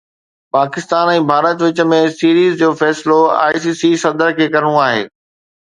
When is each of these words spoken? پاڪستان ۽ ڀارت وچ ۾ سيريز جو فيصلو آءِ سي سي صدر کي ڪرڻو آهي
پاڪستان 0.55 1.05
۽ 1.15 1.21
ڀارت 1.31 1.57
وچ 1.65 1.81
۾ 1.91 1.99
سيريز 2.17 2.51
جو 2.63 2.69
فيصلو 2.81 3.19
آءِ 3.45 3.55
سي 3.67 3.71
سي 3.83 3.89
صدر 4.07 4.29
کي 4.41 4.45
ڪرڻو 4.59 4.73
آهي 4.89 5.01